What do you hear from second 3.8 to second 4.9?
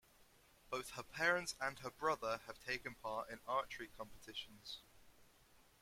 competitions.